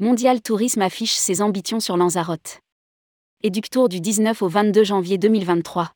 [0.00, 2.58] Mondial Tourisme affiche ses ambitions sur Lanzarote.
[3.44, 5.92] Éductour du 19 au 22 janvier 2023.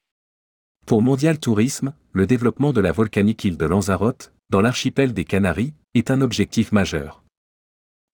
[0.86, 5.74] Pour Mondial Tourisme, le développement de la volcanique île de Lanzarote, dans l'archipel des Canaries,
[5.94, 7.24] est un objectif majeur.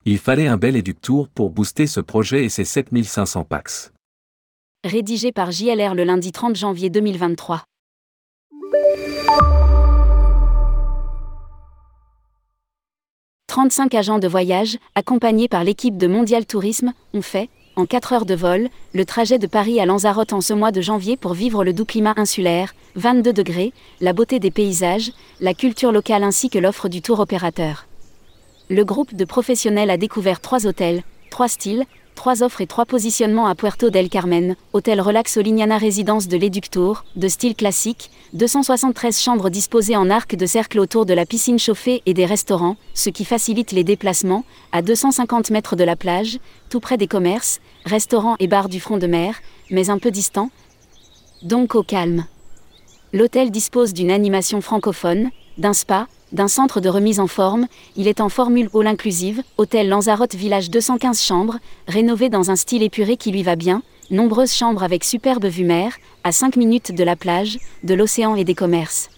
[0.07, 3.93] Il fallait un bel éductour pour booster ce projet et ses 7500 pax.
[4.85, 7.63] Rédigé par JLR le lundi 30 janvier 2023.
[13.55, 18.27] «35 agents de voyage, accompagnés par l'équipe de Mondial Tourisme, ont fait, en 4 heures
[18.27, 21.63] de vol, le trajet de Paris à Lanzarote en ce mois de janvier pour vivre
[21.63, 26.59] le doux climat insulaire, 22 degrés, la beauté des paysages, la culture locale ainsi que
[26.59, 27.87] l'offre du tour opérateur.
[28.71, 33.47] Le groupe de professionnels a découvert trois hôtels, trois styles, trois offres et trois positionnements
[33.47, 39.51] à Puerto del Carmen, hôtel Relax Olignana résidence de l'Éductour, de style classique, 273 chambres
[39.51, 43.25] disposées en arc de cercle autour de la piscine chauffée et des restaurants, ce qui
[43.25, 46.39] facilite les déplacements, à 250 mètres de la plage,
[46.71, 49.37] tout près des commerces, restaurants et bars du front de mer,
[49.71, 50.51] mais un peu distant.
[51.43, 52.27] Donc au calme.
[53.13, 58.21] L'hôtel dispose d'une animation francophone, d'un spa, d'un centre de remise en forme, il est
[58.21, 63.31] en formule all inclusive, hôtel Lanzarote Village 215 chambres, rénové dans un style épuré qui
[63.31, 67.59] lui va bien, nombreuses chambres avec superbe vue mer, à 5 minutes de la plage,
[67.85, 69.11] de l'océan et des commerces.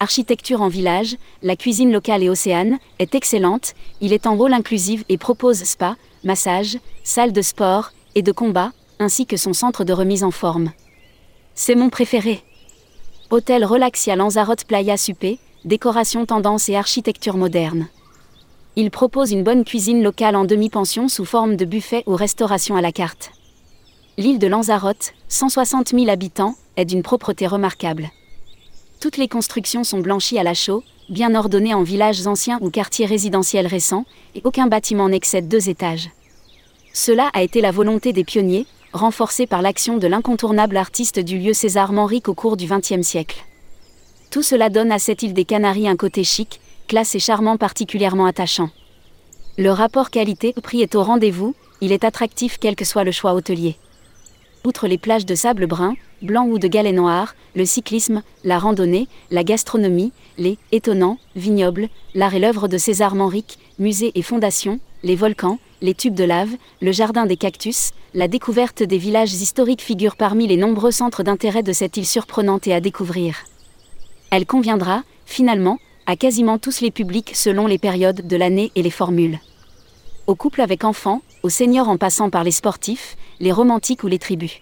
[0.00, 3.72] Architecture en village, la cuisine locale et océane est excellente,
[4.02, 8.72] il est en rôle inclusive et propose spa, massage, salle de sport et de combat,
[8.98, 10.72] ainsi que son centre de remise en forme.
[11.54, 12.42] C'est mon préféré.
[13.30, 17.88] Hôtel Relaxia Lanzarote Playa Supé, décoration tendance et architecture moderne.
[18.76, 22.82] Il propose une bonne cuisine locale en demi-pension sous forme de buffet ou restauration à
[22.82, 23.30] la carte.
[24.18, 28.10] L'île de Lanzarote, 160 000 habitants, est d'une propreté remarquable.
[29.00, 33.06] Toutes les constructions sont blanchies à la chaux, bien ordonnées en villages anciens ou quartiers
[33.06, 36.10] résidentiels récents, et aucun bâtiment n'excède deux étages.
[36.92, 41.54] Cela a été la volonté des pionniers, renforcée par l'action de l'incontournable artiste du lieu
[41.54, 43.44] César Manrique au cours du XXe siècle.
[44.34, 46.58] Tout cela donne à cette île des Canaries un côté chic,
[46.88, 48.70] classe et charmant particulièrement attachant.
[49.56, 53.76] Le rapport qualité-prix est au rendez-vous, il est attractif quel que soit le choix hôtelier.
[54.64, 59.06] Outre les plages de sable brun, blanc ou de galets noirs, le cyclisme, la randonnée,
[59.30, 65.14] la gastronomie, les étonnants vignobles, l'art et l'œuvre de César Manrique, musées et fondations, les
[65.14, 70.16] volcans, les tubes de lave, le jardin des cactus, la découverte des villages historiques figurent
[70.16, 73.36] parmi les nombreux centres d'intérêt de cette île surprenante et à découvrir.
[74.36, 78.90] Elle conviendra, finalement, à quasiment tous les publics selon les périodes de l'année et les
[78.90, 79.38] formules.
[80.26, 84.18] Aux couples avec enfants, aux seniors en passant par les sportifs, les romantiques ou les
[84.18, 84.60] tribus.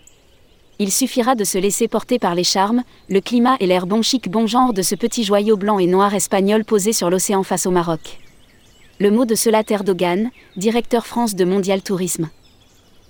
[0.79, 4.29] Il suffira de se laisser porter par les charmes, le climat et l'air bon chic
[4.29, 7.71] bon genre de ce petit joyau blanc et noir espagnol posé sur l'océan face au
[7.71, 8.21] Maroc.
[9.01, 12.29] Le mot de cela Erdogan, directeur France de Mondial Tourisme.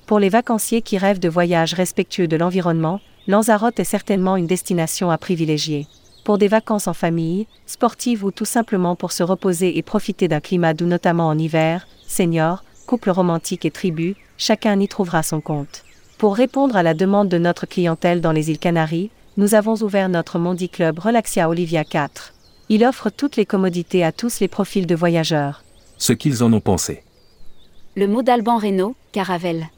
[0.06, 5.10] Pour les vacanciers qui rêvent de voyages respectueux de l'environnement, Lanzarote est certainement une destination
[5.10, 5.88] à privilégier
[6.24, 10.40] pour des vacances en famille, sportives ou tout simplement pour se reposer et profiter d'un
[10.40, 15.84] climat doux notamment en hiver, seniors, couples romantiques et tribus, chacun y trouvera son compte.
[16.18, 20.08] Pour répondre à la demande de notre clientèle dans les îles Canaries, nous avons ouvert
[20.08, 22.34] notre Mondi Club Relaxia Olivia 4.
[22.68, 25.64] Il offre toutes les commodités à tous les profils de voyageurs.
[25.98, 27.02] Ce qu'ils en ont pensé.
[27.96, 29.68] Le mot d'Alban Reynaud, Caravelle.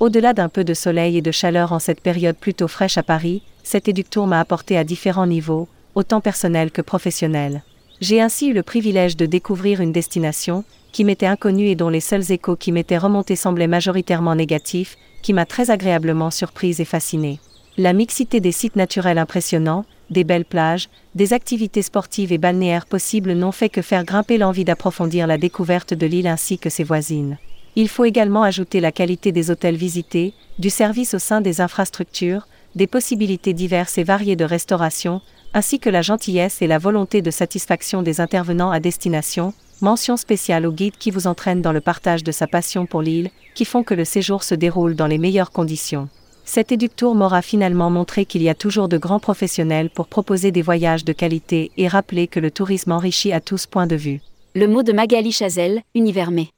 [0.00, 3.42] Au-delà d'un peu de soleil et de chaleur en cette période plutôt fraîche à Paris,
[3.62, 7.62] cet éductour m'a apporté à différents niveaux, autant personnel que professionnel.
[8.00, 12.00] J'ai ainsi eu le privilège de découvrir une destination, qui m'était inconnue et dont les
[12.00, 17.38] seuls échos qui m'étaient remontés semblaient majoritairement négatifs, qui m'a très agréablement surprise et fascinée.
[17.76, 23.34] La mixité des sites naturels impressionnants, des belles plages, des activités sportives et balnéaires possibles
[23.34, 27.36] n'ont fait que faire grimper l'envie d'approfondir la découverte de l'île ainsi que ses voisines.
[27.76, 32.48] Il faut également ajouter la qualité des hôtels visités, du service au sein des infrastructures,
[32.74, 35.20] des possibilités diverses et variées de restauration,
[35.54, 40.66] ainsi que la gentillesse et la volonté de satisfaction des intervenants à destination, mention spéciale
[40.66, 43.82] au guide qui vous entraîne dans le partage de sa passion pour l'île, qui font
[43.82, 46.08] que le séjour se déroule dans les meilleures conditions.
[46.44, 50.62] Cet éductour m'aura finalement montré qu'il y a toujours de grands professionnels pour proposer des
[50.62, 54.20] voyages de qualité et rappeler que le tourisme enrichit à tous points de vue.
[54.54, 56.50] Le mot de Magali Chazelle, Univermé.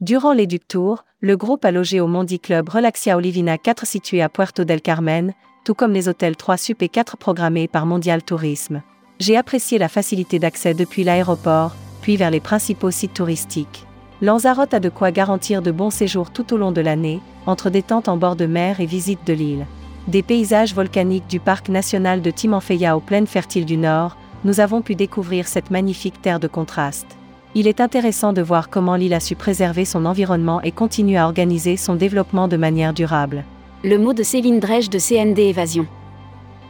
[0.00, 4.64] Durant l'éductour, le groupe a logé au Mondi Club Relaxia Olivina 4 situé à Puerto
[4.64, 8.80] del Carmen, tout comme les hôtels 3 Sup et 4 programmés par Mondial Tourisme.
[9.18, 13.84] J'ai apprécié la facilité d'accès depuis l'aéroport, puis vers les principaux sites touristiques.
[14.22, 18.08] Lanzarote a de quoi garantir de bons séjours tout au long de l'année, entre détente
[18.08, 19.66] en bord de mer et visite de l'île.
[20.08, 24.80] Des paysages volcaniques du parc national de Timanfaya aux plaines fertiles du Nord, nous avons
[24.80, 27.18] pu découvrir cette magnifique terre de contraste.
[27.56, 31.24] Il est intéressant de voir comment l'île a su préserver son environnement et continue à
[31.24, 33.44] organiser son développement de manière durable.
[33.82, 35.86] Le mot de Céline Drèche de CND Évasion.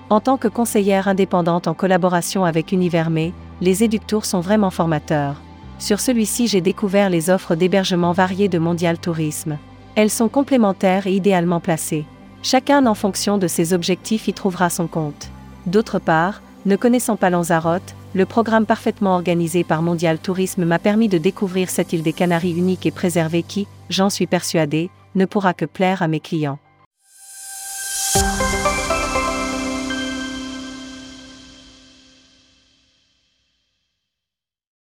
[0.08, 5.42] En tant que conseillère indépendante en collaboration avec Univermé, les éductours sont vraiment formateurs.
[5.78, 9.58] Sur celui-ci, j'ai découvert les offres d'hébergement variées de Mondial Tourisme.
[9.96, 12.06] Elles sont complémentaires et idéalement placées.
[12.42, 15.28] Chacun en fonction de ses objectifs y trouvera son compte.
[15.66, 21.08] D'autre part, ne connaissant pas Lanzarote, le programme parfaitement organisé par Mondial Tourisme m'a permis
[21.08, 25.54] de découvrir cette île des Canaries unique et préservée qui, j'en suis persuadé, ne pourra
[25.54, 26.58] que plaire à mes clients.